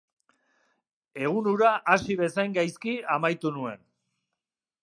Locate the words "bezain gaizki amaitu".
2.23-3.53